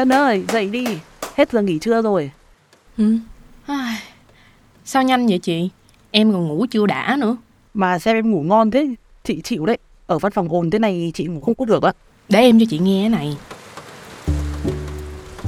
Trân 0.00 0.12
ơi, 0.12 0.44
dậy 0.48 0.66
đi. 0.66 0.84
Hết 1.34 1.52
giờ 1.52 1.62
nghỉ 1.62 1.78
trưa 1.78 2.02
rồi. 2.02 2.30
Ừ. 2.98 3.16
Ai, 3.66 3.98
Sao 4.84 5.02
nhanh 5.02 5.26
vậy 5.26 5.38
chị? 5.38 5.70
Em 6.10 6.32
còn 6.32 6.48
ngủ 6.48 6.66
chưa 6.70 6.86
đã 6.86 7.16
nữa. 7.20 7.36
Mà 7.74 7.98
xem 7.98 8.16
em 8.16 8.30
ngủ 8.30 8.42
ngon 8.42 8.70
thế, 8.70 8.86
chị 9.24 9.40
chịu 9.44 9.66
đấy. 9.66 9.78
Ở 10.06 10.18
văn 10.18 10.32
phòng 10.32 10.48
ồn 10.48 10.70
thế 10.70 10.78
này 10.78 11.12
chị 11.14 11.24
ngủ 11.24 11.40
không 11.40 11.54
có 11.54 11.64
được 11.64 11.82
á. 11.82 11.92
Để 12.28 12.38
em 12.38 12.60
cho 12.60 12.66
chị 12.70 12.78
nghe 12.78 13.02
cái 13.02 13.08
này. 13.08 13.36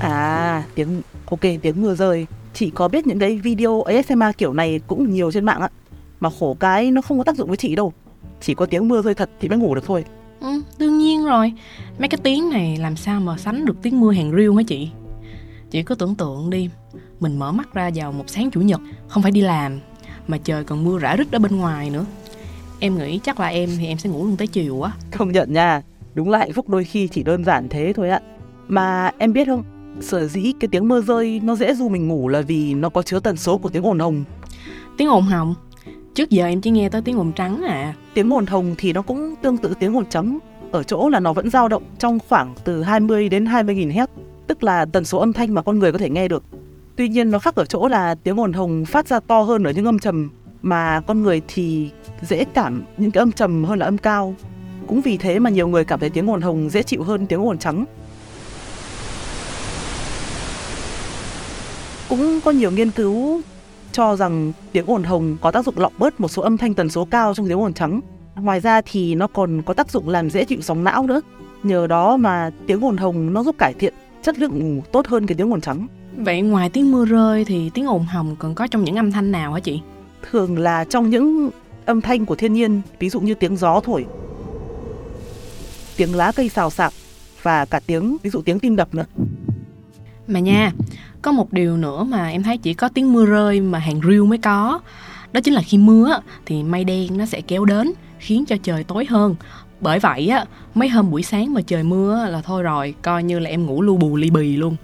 À, 0.00 0.62
tiếng 0.74 1.02
ok, 1.30 1.40
tiếng 1.40 1.82
mưa 1.82 1.94
rơi. 1.94 2.26
Chị 2.54 2.70
có 2.74 2.88
biết 2.88 3.06
những 3.06 3.18
cái 3.18 3.36
video 3.36 3.82
ASMR 3.82 4.36
kiểu 4.38 4.52
này 4.52 4.80
cũng 4.86 5.12
nhiều 5.12 5.32
trên 5.32 5.44
mạng 5.44 5.60
á. 5.60 5.68
Mà 6.20 6.30
khổ 6.40 6.56
cái 6.60 6.90
nó 6.90 7.02
không 7.02 7.18
có 7.18 7.24
tác 7.24 7.36
dụng 7.36 7.48
với 7.48 7.56
chị 7.56 7.76
đâu. 7.76 7.92
Chỉ 8.40 8.54
có 8.54 8.66
tiếng 8.66 8.88
mưa 8.88 9.02
rơi 9.02 9.14
thật 9.14 9.30
thì 9.40 9.48
mới 9.48 9.58
ngủ 9.58 9.74
được 9.74 9.84
thôi. 9.86 10.04
Ừ, 10.42 10.62
đương 10.78 10.98
nhiên 10.98 11.24
rồi. 11.24 11.52
Mấy 11.98 12.08
cái 12.08 12.20
tiếng 12.22 12.50
này 12.50 12.76
làm 12.76 12.96
sao 12.96 13.20
mà 13.20 13.38
sánh 13.38 13.64
được 13.64 13.76
tiếng 13.82 14.00
mưa 14.00 14.12
hàng 14.12 14.32
riêu 14.32 14.54
hả 14.56 14.62
chị? 14.62 14.90
Chị 15.70 15.82
cứ 15.82 15.94
tưởng 15.94 16.14
tượng 16.14 16.50
đi, 16.50 16.70
mình 17.20 17.38
mở 17.38 17.52
mắt 17.52 17.74
ra 17.74 17.90
vào 17.94 18.12
một 18.12 18.24
sáng 18.26 18.50
chủ 18.50 18.60
nhật, 18.60 18.80
không 19.08 19.22
phải 19.22 19.32
đi 19.32 19.40
làm, 19.40 19.80
mà 20.28 20.38
trời 20.44 20.64
còn 20.64 20.84
mưa 20.84 20.98
rã 20.98 21.16
rít 21.16 21.32
ở 21.32 21.38
bên 21.38 21.56
ngoài 21.56 21.90
nữa. 21.90 22.04
Em 22.80 22.98
nghĩ 22.98 23.20
chắc 23.24 23.40
là 23.40 23.46
em 23.46 23.70
thì 23.78 23.86
em 23.86 23.98
sẽ 23.98 24.10
ngủ 24.10 24.24
luôn 24.24 24.36
tới 24.36 24.46
chiều 24.46 24.82
á. 24.82 24.92
Công 25.18 25.32
nhận 25.32 25.52
nha, 25.52 25.82
đúng 26.14 26.30
là 26.30 26.38
hạnh 26.38 26.52
phúc 26.52 26.68
đôi 26.68 26.84
khi 26.84 27.08
chỉ 27.08 27.22
đơn 27.22 27.44
giản 27.44 27.68
thế 27.68 27.92
thôi 27.96 28.10
ạ. 28.10 28.20
Mà 28.68 29.10
em 29.18 29.32
biết 29.32 29.46
không, 29.46 29.62
sở 30.00 30.26
dĩ 30.26 30.52
cái 30.60 30.68
tiếng 30.68 30.88
mưa 30.88 31.02
rơi 31.02 31.40
nó 31.44 31.54
dễ 31.56 31.74
du 31.74 31.88
mình 31.88 32.08
ngủ 32.08 32.28
là 32.28 32.40
vì 32.40 32.74
nó 32.74 32.88
có 32.88 33.02
chứa 33.02 33.20
tần 33.20 33.36
số 33.36 33.58
của 33.58 33.68
tiếng 33.68 33.86
ồn 33.86 33.98
hồng. 33.98 34.24
Tiếng 34.96 35.08
ồn 35.08 35.22
hồng. 35.22 35.54
Trước 36.14 36.30
giờ 36.30 36.46
em 36.46 36.60
chỉ 36.60 36.70
nghe 36.70 36.88
tới 36.88 37.02
tiếng 37.02 37.18
ồn 37.18 37.32
trắng 37.32 37.62
à. 37.62 37.94
Tiếng 38.14 38.32
ồn 38.32 38.46
hồng 38.46 38.74
thì 38.78 38.92
nó 38.92 39.02
cũng 39.02 39.34
tương 39.42 39.58
tự 39.58 39.74
tiếng 39.80 39.96
ồn 39.96 40.06
trắng 40.06 40.38
ở 40.72 40.82
chỗ 40.82 41.08
là 41.08 41.20
nó 41.20 41.32
vẫn 41.32 41.50
dao 41.50 41.68
động 41.68 41.82
trong 41.98 42.18
khoảng 42.28 42.54
từ 42.64 42.82
20 42.82 43.28
đến 43.28 43.46
20 43.46 43.74
nghìn 43.74 43.90
Hz, 43.90 44.06
tức 44.46 44.64
là 44.64 44.84
tần 44.84 45.04
số 45.04 45.18
âm 45.18 45.32
thanh 45.32 45.54
mà 45.54 45.62
con 45.62 45.78
người 45.78 45.92
có 45.92 45.98
thể 45.98 46.10
nghe 46.10 46.28
được. 46.28 46.44
Tuy 46.96 47.08
nhiên 47.08 47.30
nó 47.30 47.38
khác 47.38 47.54
ở 47.54 47.64
chỗ 47.64 47.88
là 47.88 48.14
tiếng 48.14 48.40
ồn 48.40 48.52
hồng 48.52 48.84
phát 48.84 49.08
ra 49.08 49.20
to 49.20 49.42
hơn 49.42 49.64
ở 49.64 49.70
những 49.70 49.84
âm 49.84 49.98
trầm 49.98 50.30
mà 50.62 51.00
con 51.06 51.22
người 51.22 51.42
thì 51.48 51.90
dễ 52.22 52.44
cảm 52.44 52.82
những 52.96 53.10
cái 53.10 53.20
âm 53.20 53.32
trầm 53.32 53.64
hơn 53.64 53.78
là 53.78 53.86
âm 53.86 53.98
cao. 53.98 54.34
Cũng 54.86 55.00
vì 55.00 55.16
thế 55.16 55.38
mà 55.38 55.50
nhiều 55.50 55.68
người 55.68 55.84
cảm 55.84 56.00
thấy 56.00 56.10
tiếng 56.10 56.30
ồn 56.30 56.40
hồng 56.40 56.68
dễ 56.70 56.82
chịu 56.82 57.02
hơn 57.02 57.26
tiếng 57.26 57.46
ồn 57.46 57.58
trắng. 57.58 57.84
Cũng 62.08 62.40
có 62.44 62.50
nhiều 62.50 62.70
nghiên 62.70 62.90
cứu 62.90 63.40
cho 63.92 64.16
rằng 64.16 64.52
tiếng 64.72 64.90
ồn 64.90 65.02
hồng 65.02 65.36
có 65.40 65.50
tác 65.50 65.64
dụng 65.64 65.78
lọc 65.78 65.92
bớt 65.98 66.20
một 66.20 66.28
số 66.28 66.42
âm 66.42 66.56
thanh 66.56 66.74
tần 66.74 66.90
số 66.90 67.04
cao 67.04 67.34
trong 67.34 67.48
tiếng 67.48 67.60
ồn 67.60 67.72
trắng. 67.74 68.00
Ngoài 68.36 68.60
ra 68.60 68.80
thì 68.80 69.14
nó 69.14 69.26
còn 69.26 69.62
có 69.62 69.74
tác 69.74 69.90
dụng 69.90 70.08
làm 70.08 70.30
dễ 70.30 70.44
chịu 70.44 70.60
sóng 70.60 70.84
não 70.84 71.06
nữa. 71.06 71.20
Nhờ 71.62 71.86
đó 71.86 72.16
mà 72.16 72.50
tiếng 72.66 72.84
ồn 72.84 72.96
hồng 72.96 73.32
nó 73.32 73.42
giúp 73.42 73.58
cải 73.58 73.74
thiện 73.74 73.94
chất 74.22 74.38
lượng 74.38 74.58
ngủ 74.58 74.82
tốt 74.92 75.06
hơn 75.06 75.26
cái 75.26 75.36
tiếng 75.36 75.52
ồn 75.52 75.60
trắng. 75.60 75.86
Vậy 76.16 76.42
ngoài 76.42 76.70
tiếng 76.70 76.92
mưa 76.92 77.04
rơi 77.04 77.44
thì 77.44 77.70
tiếng 77.74 77.86
ồn 77.86 78.04
hồng 78.04 78.36
còn 78.38 78.54
có 78.54 78.66
trong 78.66 78.84
những 78.84 78.96
âm 78.96 79.12
thanh 79.12 79.32
nào 79.32 79.52
hả 79.52 79.60
chị? 79.60 79.80
Thường 80.30 80.58
là 80.58 80.84
trong 80.84 81.10
những 81.10 81.50
âm 81.84 82.00
thanh 82.00 82.26
của 82.26 82.34
thiên 82.34 82.52
nhiên, 82.52 82.80
ví 82.98 83.10
dụ 83.10 83.20
như 83.20 83.34
tiếng 83.34 83.56
gió 83.56 83.80
thổi, 83.80 84.06
tiếng 85.96 86.14
lá 86.14 86.32
cây 86.36 86.48
xào 86.48 86.70
xạc 86.70 86.92
và 87.42 87.64
cả 87.64 87.80
tiếng, 87.86 88.16
ví 88.22 88.30
dụ 88.30 88.42
tiếng 88.42 88.58
tim 88.58 88.76
đập 88.76 88.94
nữa. 88.94 89.04
Mà 90.26 90.40
nha, 90.40 90.72
có 91.22 91.32
một 91.32 91.52
điều 91.52 91.76
nữa 91.76 92.04
mà 92.04 92.28
em 92.28 92.42
thấy 92.42 92.58
chỉ 92.58 92.74
có 92.74 92.88
tiếng 92.88 93.12
mưa 93.12 93.26
rơi 93.26 93.60
mà 93.60 93.78
hàng 93.78 94.00
riêu 94.08 94.26
mới 94.26 94.38
có. 94.38 94.80
Đó 95.32 95.40
chính 95.40 95.54
là 95.54 95.62
khi 95.62 95.78
mưa 95.78 96.20
thì 96.46 96.62
mây 96.62 96.84
đen 96.84 97.18
nó 97.18 97.26
sẽ 97.26 97.40
kéo 97.40 97.64
đến 97.64 97.92
khiến 98.18 98.44
cho 98.46 98.56
trời 98.62 98.84
tối 98.84 99.06
hơn. 99.10 99.34
Bởi 99.80 99.98
vậy 99.98 100.28
á, 100.28 100.44
mấy 100.74 100.88
hôm 100.88 101.10
buổi 101.10 101.22
sáng 101.22 101.54
mà 101.54 101.60
trời 101.66 101.82
mưa 101.82 102.26
là 102.30 102.40
thôi 102.40 102.62
rồi, 102.62 102.94
coi 103.02 103.22
như 103.22 103.38
là 103.38 103.50
em 103.50 103.66
ngủ 103.66 103.82
lu 103.82 103.96
bù 103.96 104.16
li 104.16 104.30
bì 104.30 104.56
luôn. 104.56 104.76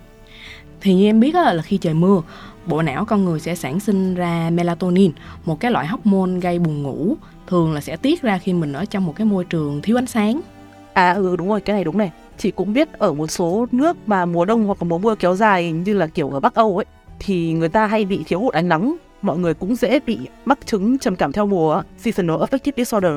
Thì 0.80 0.94
như 0.94 1.04
em 1.06 1.20
biết 1.20 1.34
á, 1.34 1.52
là 1.52 1.62
khi 1.62 1.76
trời 1.76 1.94
mưa, 1.94 2.22
bộ 2.66 2.82
não 2.82 3.04
con 3.04 3.24
người 3.24 3.40
sẽ 3.40 3.54
sản 3.54 3.80
sinh 3.80 4.14
ra 4.14 4.50
melatonin, 4.52 5.12
một 5.44 5.60
cái 5.60 5.70
loại 5.70 5.86
hormone 5.86 6.40
gây 6.40 6.58
buồn 6.58 6.82
ngủ, 6.82 7.16
thường 7.46 7.72
là 7.72 7.80
sẽ 7.80 7.96
tiết 7.96 8.22
ra 8.22 8.38
khi 8.38 8.52
mình 8.52 8.72
ở 8.72 8.84
trong 8.84 9.06
một 9.06 9.12
cái 9.16 9.24
môi 9.24 9.44
trường 9.44 9.82
thiếu 9.82 9.98
ánh 9.98 10.06
sáng. 10.06 10.40
À 10.92 11.12
ừ 11.12 11.36
đúng 11.36 11.48
rồi, 11.48 11.60
cái 11.60 11.74
này 11.74 11.84
đúng 11.84 11.98
này. 11.98 12.10
Chị 12.38 12.50
cũng 12.50 12.72
biết 12.72 12.92
ở 12.92 13.12
một 13.12 13.26
số 13.26 13.66
nước 13.72 13.96
mà 14.06 14.26
mùa 14.26 14.44
đông 14.44 14.66
hoặc 14.66 14.82
là 14.82 14.88
mùa 14.88 14.98
mưa 14.98 15.14
kéo 15.14 15.34
dài 15.34 15.72
như 15.72 15.94
là 15.94 16.06
kiểu 16.06 16.30
ở 16.30 16.40
Bắc 16.40 16.54
Âu 16.54 16.76
ấy 16.76 16.86
thì 17.18 17.52
người 17.52 17.68
ta 17.68 17.86
hay 17.86 18.04
bị 18.04 18.20
thiếu 18.26 18.40
hụt 18.40 18.54
ánh 18.54 18.68
nắng, 18.68 18.96
mọi 19.22 19.38
người 19.38 19.54
cũng 19.54 19.74
dễ 19.76 20.00
bị 20.00 20.18
mắc 20.44 20.58
chứng 20.66 20.98
trầm 20.98 21.16
cảm 21.16 21.32
theo 21.32 21.46
mùa 21.46 21.82
seasonal 21.98 22.36
affective 22.36 22.72
disorder. 22.76 23.12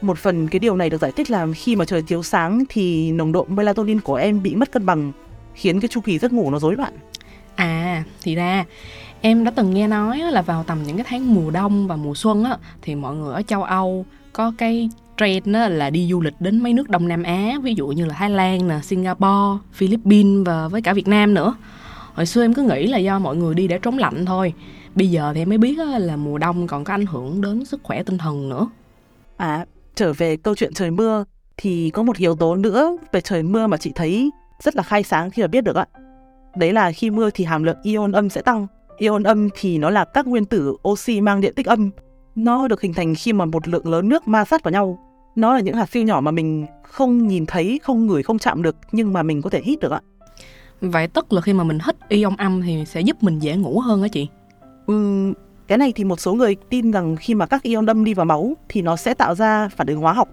Một 0.00 0.18
phần 0.18 0.48
cái 0.48 0.58
điều 0.58 0.76
này 0.76 0.90
được 0.90 1.00
giải 1.00 1.12
thích 1.16 1.30
là 1.30 1.46
khi 1.54 1.76
mà 1.76 1.84
trời 1.84 2.02
thiếu 2.06 2.22
sáng 2.22 2.64
thì 2.68 3.12
nồng 3.12 3.32
độ 3.32 3.44
melatonin 3.44 4.00
của 4.00 4.14
em 4.14 4.42
bị 4.42 4.54
mất 4.54 4.72
cân 4.72 4.86
bằng, 4.86 5.12
khiến 5.54 5.80
cái 5.80 5.88
chu 5.88 6.00
kỳ 6.00 6.18
giấc 6.18 6.32
ngủ 6.32 6.50
nó 6.50 6.58
rối 6.58 6.76
loạn. 6.76 6.92
À, 7.54 8.04
thì 8.22 8.34
ra 8.34 8.64
em 9.20 9.44
đã 9.44 9.50
từng 9.50 9.74
nghe 9.74 9.88
nói 9.88 10.18
là 10.18 10.42
vào 10.42 10.64
tầm 10.64 10.82
những 10.86 10.96
cái 10.96 11.06
tháng 11.08 11.34
mùa 11.34 11.50
đông 11.50 11.86
và 11.86 11.96
mùa 11.96 12.14
xuân 12.14 12.44
á 12.44 12.56
thì 12.82 12.94
mọi 12.94 13.14
người 13.14 13.34
ở 13.34 13.42
châu 13.42 13.62
Âu 13.62 14.06
có 14.32 14.52
cái 14.58 14.90
trend 15.16 15.56
là 15.70 15.90
đi 15.90 16.08
du 16.10 16.20
lịch 16.20 16.34
đến 16.40 16.62
mấy 16.62 16.72
nước 16.72 16.88
Đông 16.88 17.08
Nam 17.08 17.22
Á, 17.22 17.58
ví 17.62 17.74
dụ 17.74 17.88
như 17.88 18.04
là 18.06 18.14
Thái 18.14 18.30
Lan 18.30 18.68
nè, 18.68 18.78
Singapore, 18.82 19.62
Philippines 19.72 20.46
và 20.46 20.68
với 20.68 20.82
cả 20.82 20.92
Việt 20.92 21.08
Nam 21.08 21.34
nữa. 21.34 21.54
Hồi 22.14 22.26
xưa 22.26 22.44
em 22.44 22.54
cứ 22.54 22.62
nghĩ 22.62 22.86
là 22.86 22.98
do 22.98 23.18
mọi 23.18 23.36
người 23.36 23.54
đi 23.54 23.68
để 23.68 23.78
trốn 23.78 23.98
lạnh 23.98 24.26
thôi. 24.26 24.52
Bây 24.94 25.10
giờ 25.10 25.32
thì 25.34 25.42
em 25.42 25.48
mới 25.48 25.58
biết 25.58 25.78
là 25.98 26.16
mùa 26.16 26.38
đông 26.38 26.66
còn 26.66 26.84
có 26.84 26.94
ảnh 26.94 27.06
hưởng 27.06 27.40
đến 27.40 27.64
sức 27.64 27.80
khỏe 27.82 28.02
tinh 28.02 28.18
thần 28.18 28.48
nữa. 28.48 28.68
À, 29.36 29.66
trở 29.94 30.12
về 30.12 30.36
câu 30.36 30.54
chuyện 30.54 30.74
trời 30.74 30.90
mưa 30.90 31.24
thì 31.56 31.90
có 31.90 32.02
một 32.02 32.16
yếu 32.16 32.36
tố 32.36 32.56
nữa 32.56 32.96
về 33.12 33.20
trời 33.20 33.42
mưa 33.42 33.66
mà 33.66 33.76
chị 33.76 33.92
thấy 33.94 34.30
rất 34.62 34.76
là 34.76 34.82
khai 34.82 35.02
sáng 35.02 35.30
khi 35.30 35.42
mà 35.42 35.48
biết 35.48 35.64
được 35.64 35.76
ạ. 35.76 35.86
Đấy 36.56 36.72
là 36.72 36.92
khi 36.92 37.10
mưa 37.10 37.30
thì 37.30 37.44
hàm 37.44 37.62
lượng 37.62 37.78
ion 37.82 38.12
âm 38.12 38.30
sẽ 38.30 38.42
tăng. 38.42 38.66
Ion 38.98 39.22
âm 39.22 39.48
thì 39.54 39.78
nó 39.78 39.90
là 39.90 40.04
các 40.04 40.26
nguyên 40.26 40.44
tử 40.44 40.76
oxy 40.88 41.20
mang 41.20 41.40
điện 41.40 41.54
tích 41.56 41.66
âm. 41.66 41.90
Nó 42.34 42.68
được 42.68 42.80
hình 42.80 42.94
thành 42.94 43.14
khi 43.14 43.32
mà 43.32 43.44
một 43.44 43.68
lượng 43.68 43.88
lớn 43.88 44.08
nước 44.08 44.28
ma 44.28 44.44
sát 44.44 44.62
vào 44.62 44.72
nhau. 44.72 44.98
Nó 45.36 45.54
là 45.54 45.60
những 45.60 45.74
hạt 45.74 45.90
siêu 45.90 46.02
nhỏ 46.02 46.20
mà 46.20 46.30
mình 46.30 46.66
không 46.82 47.28
nhìn 47.28 47.46
thấy, 47.46 47.80
không 47.82 48.06
ngửi, 48.06 48.22
không 48.22 48.38
chạm 48.38 48.62
được 48.62 48.76
nhưng 48.92 49.12
mà 49.12 49.22
mình 49.22 49.42
có 49.42 49.50
thể 49.50 49.60
hít 49.64 49.80
được 49.80 49.92
ạ. 49.92 50.00
Vậy 50.80 51.08
tức 51.08 51.32
là 51.32 51.40
khi 51.40 51.52
mà 51.52 51.64
mình 51.64 51.78
hít 51.86 51.96
ion 52.08 52.36
âm 52.36 52.62
thì 52.62 52.84
sẽ 52.86 53.00
giúp 53.00 53.22
mình 53.22 53.38
dễ 53.38 53.56
ngủ 53.56 53.80
hơn 53.80 54.02
á 54.02 54.08
chị. 54.08 54.28
Ừm, 54.86 55.32
cái 55.66 55.78
này 55.78 55.92
thì 55.94 56.04
một 56.04 56.20
số 56.20 56.34
người 56.34 56.56
tin 56.70 56.90
rằng 56.90 57.16
khi 57.16 57.34
mà 57.34 57.46
các 57.46 57.62
ion 57.62 57.86
âm 57.86 58.04
đi 58.04 58.14
vào 58.14 58.26
máu 58.26 58.54
thì 58.68 58.82
nó 58.82 58.96
sẽ 58.96 59.14
tạo 59.14 59.34
ra 59.34 59.68
phản 59.68 59.86
ứng 59.86 60.00
hóa 60.00 60.12
học 60.12 60.28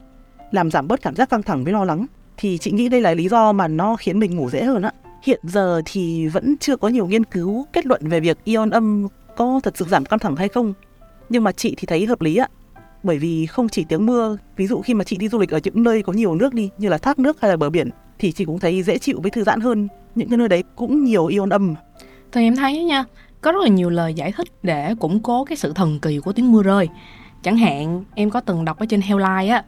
làm 0.51 0.71
giảm 0.71 0.87
bớt 0.87 1.01
cảm 1.01 1.15
giác 1.15 1.29
căng 1.29 1.43
thẳng 1.43 1.63
với 1.63 1.73
lo 1.73 1.85
lắng. 1.85 2.05
Thì 2.37 2.57
chị 2.57 2.71
nghĩ 2.71 2.89
đây 2.89 3.01
là 3.01 3.13
lý 3.13 3.29
do 3.29 3.51
mà 3.51 3.67
nó 3.67 3.95
khiến 3.95 4.19
mình 4.19 4.35
ngủ 4.35 4.49
dễ 4.49 4.63
hơn 4.63 4.81
á. 4.81 4.91
Hiện 5.23 5.39
giờ 5.43 5.81
thì 5.85 6.27
vẫn 6.27 6.55
chưa 6.59 6.77
có 6.77 6.87
nhiều 6.87 7.07
nghiên 7.07 7.23
cứu 7.23 7.65
kết 7.73 7.85
luận 7.85 8.01
về 8.07 8.19
việc 8.19 8.37
ion 8.43 8.69
âm 8.69 9.07
có 9.37 9.59
thật 9.63 9.77
sự 9.77 9.85
giảm 9.85 10.05
căng 10.05 10.19
thẳng 10.19 10.35
hay 10.35 10.47
không. 10.47 10.73
Nhưng 11.31 11.43
mà 11.43 11.51
chị 11.51 11.75
thì 11.77 11.85
thấy 11.85 12.05
hợp 12.05 12.21
lý 12.21 12.37
ạ. 12.37 12.47
Bởi 13.03 13.17
vì 13.17 13.45
không 13.45 13.69
chỉ 13.69 13.83
tiếng 13.83 14.05
mưa, 14.05 14.37
ví 14.55 14.67
dụ 14.67 14.81
khi 14.81 14.93
mà 14.93 15.03
chị 15.03 15.17
đi 15.17 15.29
du 15.29 15.39
lịch 15.39 15.49
ở 15.49 15.59
những 15.63 15.83
nơi 15.83 16.03
có 16.03 16.13
nhiều 16.13 16.35
nước 16.35 16.53
đi, 16.53 16.69
như 16.77 16.89
là 16.89 16.97
thác 16.97 17.19
nước 17.19 17.41
hay 17.41 17.51
là 17.51 17.57
bờ 17.57 17.69
biển, 17.69 17.89
thì 18.19 18.31
chị 18.31 18.45
cũng 18.45 18.59
thấy 18.59 18.83
dễ 18.83 18.97
chịu 18.97 19.19
với 19.21 19.31
thư 19.31 19.43
giãn 19.43 19.61
hơn. 19.61 19.87
Những 20.15 20.29
cái 20.29 20.37
nơi 20.37 20.49
đấy 20.49 20.63
cũng 20.75 21.03
nhiều 21.03 21.25
ion 21.25 21.49
âm. 21.49 21.75
Thì 22.31 22.41
em 22.41 22.55
thấy 22.55 22.83
nha, 22.83 23.03
có 23.41 23.51
rất 23.51 23.59
là 23.61 23.67
nhiều 23.67 23.89
lời 23.89 24.13
giải 24.13 24.31
thích 24.31 24.47
để 24.63 24.95
củng 24.99 25.19
cố 25.19 25.45
cái 25.45 25.57
sự 25.57 25.73
thần 25.73 25.99
kỳ 25.99 26.19
của 26.19 26.33
tiếng 26.33 26.51
mưa 26.51 26.63
rơi. 26.63 26.89
Chẳng 27.43 27.57
hạn 27.57 28.03
em 28.15 28.29
có 28.29 28.39
từng 28.39 28.65
đọc 28.65 28.79
ở 28.79 28.85
trên 28.85 29.01
headline 29.01 29.47
á 29.47 29.63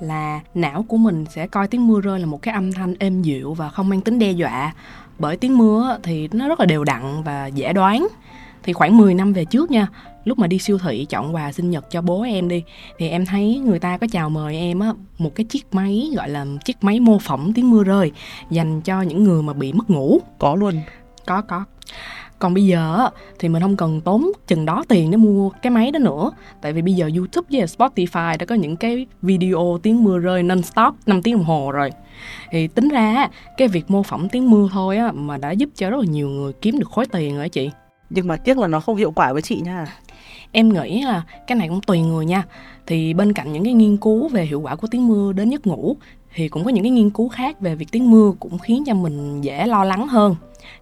là 0.00 0.40
não 0.54 0.82
của 0.88 0.96
mình 0.96 1.24
sẽ 1.30 1.46
coi 1.46 1.68
tiếng 1.68 1.86
mưa 1.86 2.00
rơi 2.00 2.20
là 2.20 2.26
một 2.26 2.42
cái 2.42 2.54
âm 2.54 2.72
thanh 2.72 2.94
êm 2.98 3.22
dịu 3.22 3.54
và 3.54 3.68
không 3.68 3.88
mang 3.88 4.00
tính 4.00 4.18
đe 4.18 4.30
dọa. 4.30 4.74
Bởi 5.18 5.36
tiếng 5.36 5.58
mưa 5.58 5.98
thì 6.02 6.28
nó 6.32 6.48
rất 6.48 6.60
là 6.60 6.66
đều 6.66 6.84
đặn 6.84 7.22
và 7.22 7.46
dễ 7.46 7.72
đoán. 7.72 8.06
Thì 8.62 8.72
khoảng 8.72 8.96
10 8.96 9.14
năm 9.14 9.32
về 9.32 9.44
trước 9.44 9.70
nha, 9.70 9.86
lúc 10.26 10.38
mà 10.38 10.46
đi 10.46 10.58
siêu 10.58 10.78
thị 10.78 11.06
chọn 11.08 11.34
quà 11.34 11.52
sinh 11.52 11.70
nhật 11.70 11.90
cho 11.90 12.02
bố 12.02 12.22
em 12.22 12.48
đi 12.48 12.62
thì 12.98 13.08
em 13.08 13.26
thấy 13.26 13.58
người 13.58 13.78
ta 13.78 13.98
có 13.98 14.06
chào 14.12 14.30
mời 14.30 14.56
em 14.56 14.80
á 14.80 14.92
một 15.18 15.34
cái 15.34 15.44
chiếc 15.44 15.66
máy 15.72 16.10
gọi 16.16 16.28
là 16.28 16.46
chiếc 16.64 16.76
máy 16.80 17.00
mô 17.00 17.18
phỏng 17.18 17.52
tiếng 17.52 17.70
mưa 17.70 17.84
rơi 17.84 18.12
dành 18.50 18.80
cho 18.80 19.02
những 19.02 19.24
người 19.24 19.42
mà 19.42 19.52
bị 19.52 19.72
mất 19.72 19.90
ngủ 19.90 20.20
Có 20.38 20.54
luôn. 20.54 20.80
có 21.26 21.42
có 21.42 21.64
còn 22.38 22.54
bây 22.54 22.66
giờ 22.66 22.96
á, 22.98 23.10
thì 23.38 23.48
mình 23.48 23.62
không 23.62 23.76
cần 23.76 24.00
tốn 24.00 24.32
chừng 24.46 24.64
đó 24.64 24.84
tiền 24.88 25.10
để 25.10 25.16
mua 25.16 25.50
cái 25.62 25.70
máy 25.70 25.90
đó 25.90 25.98
nữa 25.98 26.30
tại 26.62 26.72
vì 26.72 26.82
bây 26.82 26.94
giờ 26.94 27.10
youtube 27.16 27.46
với 27.50 27.66
spotify 27.66 28.38
đã 28.38 28.46
có 28.46 28.54
những 28.54 28.76
cái 28.76 29.06
video 29.22 29.78
tiếng 29.82 30.04
mưa 30.04 30.18
rơi 30.18 30.42
non 30.42 30.62
stop 30.62 30.94
5 31.06 31.22
tiếng 31.22 31.36
đồng 31.36 31.44
hồ 31.44 31.72
rồi 31.72 31.90
thì 32.50 32.68
tính 32.68 32.88
ra 32.88 33.28
cái 33.56 33.68
việc 33.68 33.90
mô 33.90 34.02
phỏng 34.02 34.28
tiếng 34.28 34.50
mưa 34.50 34.68
thôi 34.72 34.96
á 34.96 35.12
mà 35.12 35.36
đã 35.36 35.50
giúp 35.50 35.68
cho 35.74 35.90
rất 35.90 35.96
là 36.00 36.06
nhiều 36.10 36.28
người 36.28 36.52
kiếm 36.52 36.78
được 36.78 36.88
khối 36.90 37.06
tiền 37.06 37.36
rồi 37.36 37.48
chị 37.48 37.70
Nhưng 38.10 38.28
mà 38.28 38.36
tiếc 38.36 38.58
là 38.58 38.66
nó 38.66 38.80
không 38.80 38.96
hiệu 38.96 39.10
quả 39.10 39.32
với 39.32 39.42
chị 39.42 39.60
nha 39.64 39.86
em 40.56 40.68
nghĩ 40.68 41.02
là 41.02 41.22
cái 41.46 41.56
này 41.56 41.68
cũng 41.68 41.80
tùy 41.80 42.00
người 42.00 42.26
nha. 42.26 42.44
Thì 42.86 43.14
bên 43.14 43.32
cạnh 43.32 43.52
những 43.52 43.64
cái 43.64 43.72
nghiên 43.72 43.96
cứu 43.96 44.28
về 44.28 44.44
hiệu 44.44 44.60
quả 44.60 44.76
của 44.76 44.88
tiếng 44.90 45.08
mưa 45.08 45.32
đến 45.32 45.50
giấc 45.50 45.66
ngủ, 45.66 45.96
thì 46.34 46.48
cũng 46.48 46.64
có 46.64 46.70
những 46.70 46.84
cái 46.84 46.90
nghiên 46.90 47.10
cứu 47.10 47.28
khác 47.28 47.60
về 47.60 47.74
việc 47.74 47.86
tiếng 47.92 48.10
mưa 48.10 48.32
cũng 48.40 48.58
khiến 48.58 48.84
cho 48.86 48.94
mình 48.94 49.40
dễ 49.40 49.66
lo 49.66 49.84
lắng 49.84 50.08
hơn. 50.08 50.36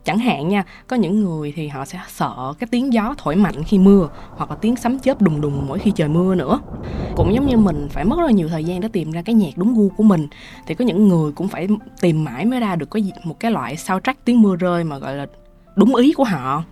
Chẳng 0.04 0.18
hạn 0.18 0.48
nha, 0.48 0.64
có 0.86 0.96
những 0.96 1.20
người 1.20 1.52
thì 1.56 1.68
họ 1.68 1.84
sẽ 1.84 2.00
sợ 2.08 2.54
cái 2.58 2.68
tiếng 2.70 2.92
gió 2.92 3.14
thổi 3.18 3.36
mạnh 3.36 3.64
khi 3.64 3.78
mưa 3.78 4.08
hoặc 4.30 4.50
là 4.50 4.56
tiếng 4.56 4.76
sấm 4.76 4.98
chớp 4.98 5.22
đùng 5.22 5.40
đùng 5.40 5.66
mỗi 5.68 5.78
khi 5.78 5.90
trời 5.90 6.08
mưa 6.08 6.34
nữa. 6.34 6.60
Cũng 7.16 7.34
giống 7.34 7.46
như 7.46 7.56
mình, 7.56 7.88
phải 7.90 8.04
mất 8.04 8.18
rất 8.18 8.24
là 8.24 8.32
nhiều 8.32 8.48
thời 8.48 8.64
gian 8.64 8.80
để 8.80 8.88
tìm 8.88 9.10
ra 9.10 9.22
cái 9.22 9.34
nhạc 9.34 9.56
đúng 9.56 9.74
gu 9.74 9.88
của 9.96 10.02
mình. 10.02 10.28
Thì 10.66 10.74
có 10.74 10.84
những 10.84 11.08
người 11.08 11.32
cũng 11.32 11.48
phải 11.48 11.68
tìm 12.00 12.24
mãi 12.24 12.44
mới 12.44 12.60
ra 12.60 12.76
được 12.76 12.90
có 12.90 13.00
một 13.24 13.40
cái 13.40 13.50
loại 13.50 13.76
soundtrack 13.76 14.24
tiếng 14.24 14.42
mưa 14.42 14.56
rơi 14.56 14.84
mà 14.84 14.98
gọi 14.98 15.16
là 15.16 15.26
đúng 15.76 15.94
ý 15.94 16.12
của 16.12 16.24
họ. 16.24 16.64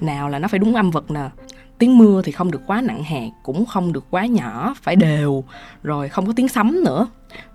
Nào 0.00 0.28
là 0.28 0.38
nó 0.38 0.48
phải 0.48 0.58
đúng 0.58 0.74
âm 0.74 0.90
vực 0.90 1.10
nè 1.10 1.30
tiếng 1.78 1.98
mưa 1.98 2.22
thì 2.24 2.32
không 2.32 2.50
được 2.50 2.60
quá 2.66 2.80
nặng 2.80 3.02
hạt 3.04 3.28
cũng 3.42 3.66
không 3.66 3.92
được 3.92 4.04
quá 4.10 4.26
nhỏ 4.26 4.74
phải 4.82 4.96
đều 4.96 5.44
rồi 5.82 6.08
không 6.08 6.26
có 6.26 6.32
tiếng 6.36 6.48
sấm 6.48 6.84
nữa 6.84 7.06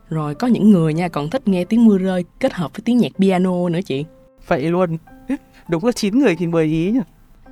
rồi 0.10 0.36
có 0.36 0.48
những 0.48 0.72
người 0.72 0.94
nha 0.94 1.08
còn 1.08 1.30
thích 1.30 1.48
nghe 1.48 1.64
tiếng 1.66 1.86
mưa 1.86 1.98
rơi 1.98 2.26
kết 2.40 2.54
hợp 2.54 2.72
với 2.74 2.82
tiếng 2.86 2.98
nhạc 2.98 3.12
piano 3.20 3.70
nữa 3.70 3.80
chị 3.86 4.06
Vậy 4.48 4.62
luôn. 4.64 4.98
Đúng 5.70 5.86
là 5.86 5.92
9 5.92 6.20
người 6.20 6.36
thì 6.36 6.48
10 6.48 6.66
ý 6.66 6.92
nhỉ. 6.92 7.00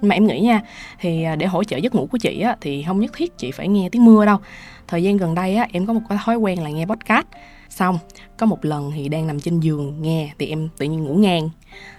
mà 0.02 0.16
em 0.16 0.28
nghĩ 0.28 0.40
nha 0.40 0.62
thì 1.00 1.24
à, 1.24 1.36
để 1.36 1.46
hỗ 1.46 1.64
trợ 1.64 1.78
giấc 1.78 1.96
ngủ 1.96 2.08
của 2.12 2.18
chị 2.18 2.42
á 2.42 2.56
thì 2.62 2.84
không 2.88 3.00
nhất 3.00 3.12
thiết 3.16 3.38
chị 3.38 3.52
phải 3.52 3.68
nghe 3.68 3.90
tiếng 3.92 4.06
mưa 4.06 4.26
đâu 4.26 4.38
thời 4.88 5.04
gian 5.04 5.18
gần 5.18 5.36
đây 5.36 5.56
á 5.56 5.68
em 5.72 5.86
có 5.86 5.94
một 5.94 6.02
cái 6.10 6.18
thói 6.26 6.36
quen 6.36 6.64
là 6.64 6.70
nghe 6.70 6.86
podcast 6.86 7.26
xong 7.72 8.00
có 8.38 8.46
một 8.46 8.66
lần 8.66 8.92
thì 8.96 9.10
đang 9.10 9.28
nằm 9.28 9.40
trên 9.40 9.60
giường 9.60 10.02
nghe 10.02 10.34
thì 10.40 10.48
em 10.48 10.70
tự 10.78 10.86
nhiên 10.86 11.04
ngủ 11.04 11.14
ngang 11.14 11.50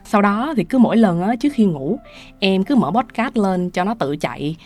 sau 0.04 0.22
đó 0.22 0.54
thì 0.56 0.64
cứ 0.64 0.78
mỗi 0.78 0.96
lần 0.96 1.22
á 1.22 1.36
trước 1.40 1.52
khi 1.52 1.64
ngủ 1.64 1.98
em 2.38 2.64
cứ 2.64 2.76
mở 2.76 2.90
podcast 2.90 3.36
lên 3.36 3.70
cho 3.70 3.84
nó 3.84 3.94
tự 3.94 4.16
chạy 4.16 4.56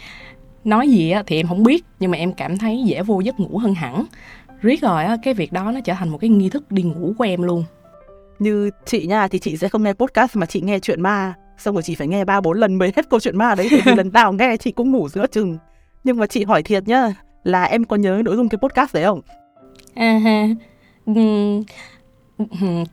nói 0.65 0.89
gì 0.89 1.11
á 1.11 1.23
thì 1.27 1.37
em 1.37 1.47
không 1.47 1.63
biết 1.63 1.85
nhưng 2.01 2.11
mà 2.11 2.19
em 2.19 2.33
cảm 2.33 2.59
thấy 2.59 2.83
dễ 2.87 3.03
vô 3.03 3.21
giấc 3.21 3.41
ngủ 3.41 3.59
hơn 3.59 3.75
hẳn 3.75 4.05
riết 4.63 4.81
rồi 4.81 5.05
á 5.05 5.17
cái 5.23 5.35
việc 5.35 5.53
đó 5.53 5.73
nó 5.73 5.81
trở 5.81 5.95
thành 5.95 6.09
một 6.09 6.19
cái 6.19 6.31
nghi 6.31 6.49
thức 6.49 6.73
đi 6.73 6.83
ngủ 6.83 7.15
của 7.19 7.25
em 7.25 7.43
luôn 7.43 7.65
Như 8.39 8.71
chị 8.85 9.07
nha 9.07 9.29
thì 9.29 9.39
chị 9.39 9.57
sẽ 9.57 9.69
không 9.69 9.83
nghe 9.83 9.93
podcast 9.93 10.37
mà 10.37 10.47
chị 10.47 10.61
nghe 10.61 10.79
chuyện 10.79 11.03
ma. 11.03 11.35
Xong 11.59 11.75
rồi 11.75 11.83
chị 11.83 11.95
phải 11.95 12.09
nghe 12.09 12.25
3 12.25 12.41
4 12.41 12.59
lần 12.59 12.75
mới 12.75 12.93
hết 12.97 13.11
câu 13.11 13.21
chuyện 13.21 13.37
ma 13.37 13.55
đấy 13.55 13.69
vì 13.71 13.81
lần 13.97 14.11
nào 14.13 14.33
nghe 14.33 14.57
chị 14.57 14.73
cũng 14.73 14.93
ngủ 14.93 15.09
giữa 15.09 15.27
chừng. 15.27 15.59
Nhưng 16.05 16.17
mà 16.17 16.27
chị 16.27 16.45
hỏi 16.45 16.63
thiệt 16.63 16.89
nhá, 16.89 17.15
là 17.45 17.65
em 17.65 17.85
có 17.85 17.97
nhớ 17.97 18.23
nội 18.25 18.37
dung 18.37 18.49
cái 18.49 18.59
podcast 18.59 18.95
đấy 18.95 19.05
không? 19.05 19.21
À 19.95 20.19
ha. 20.25 20.47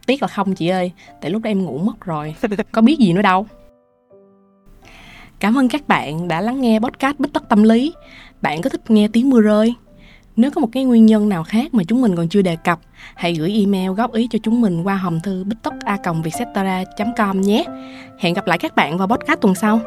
Tiếc 0.05 0.21
là 0.21 0.27
không 0.27 0.55
chị 0.55 0.67
ơi, 0.67 0.91
tại 1.21 1.31
lúc 1.31 1.41
đó 1.41 1.49
em 1.49 1.63
ngủ 1.63 1.77
mất 1.77 2.05
rồi, 2.05 2.35
có 2.71 2.81
biết 2.81 2.99
gì 2.99 3.13
nữa 3.13 3.21
đâu. 3.21 3.45
Cảm 5.39 5.57
ơn 5.57 5.69
các 5.69 5.87
bạn 5.87 6.27
đã 6.27 6.41
lắng 6.41 6.61
nghe 6.61 6.79
podcast 6.79 7.19
Bích 7.19 7.33
Tất 7.33 7.49
Tâm 7.49 7.63
Lý. 7.63 7.93
Bạn 8.41 8.61
có 8.61 8.69
thích 8.69 8.91
nghe 8.91 9.07
tiếng 9.13 9.29
mưa 9.29 9.41
rơi? 9.41 9.73
Nếu 10.35 10.51
có 10.51 10.61
một 10.61 10.69
cái 10.71 10.83
nguyên 10.83 11.05
nhân 11.05 11.29
nào 11.29 11.43
khác 11.43 11.73
mà 11.73 11.83
chúng 11.83 12.01
mình 12.01 12.15
còn 12.15 12.29
chưa 12.29 12.41
đề 12.41 12.55
cập, 12.55 12.79
hãy 13.15 13.33
gửi 13.33 13.53
email 13.59 13.91
góp 13.91 14.13
ý 14.13 14.27
cho 14.31 14.39
chúng 14.43 14.61
mình 14.61 14.83
qua 14.83 14.95
hòm 14.95 15.19
thư 15.21 15.43
bích 15.43 15.57
tất 15.63 15.73
a 15.85 15.97
com 17.17 17.41
nhé. 17.41 17.65
Hẹn 18.19 18.33
gặp 18.33 18.47
lại 18.47 18.57
các 18.57 18.75
bạn 18.75 18.97
vào 18.97 19.07
podcast 19.07 19.41
tuần 19.41 19.55
sau. 19.55 19.79